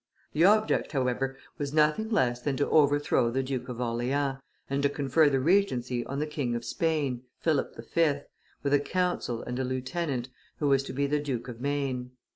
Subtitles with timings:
[0.33, 4.89] The object, however, was nothing less than to overthrow the Duke of Orleans, and to
[4.89, 8.21] confer the regency on the King of Spain, Philip V.,
[8.63, 12.13] with a council and a lieutenant, who was to be the Duke of Maine.